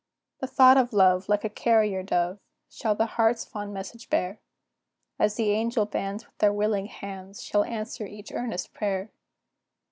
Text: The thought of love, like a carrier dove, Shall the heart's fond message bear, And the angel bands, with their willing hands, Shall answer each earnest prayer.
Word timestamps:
The 0.39 0.47
thought 0.47 0.77
of 0.77 0.93
love, 0.93 1.29
like 1.29 1.43
a 1.43 1.47
carrier 1.49 2.01
dove, 2.01 2.39
Shall 2.71 2.95
the 2.95 3.05
heart's 3.05 3.45
fond 3.45 3.71
message 3.71 4.09
bear, 4.09 4.39
And 5.19 5.29
the 5.29 5.51
angel 5.51 5.85
bands, 5.85 6.25
with 6.25 6.35
their 6.39 6.51
willing 6.51 6.87
hands, 6.87 7.43
Shall 7.43 7.63
answer 7.65 8.07
each 8.07 8.31
earnest 8.31 8.73
prayer. 8.73 9.11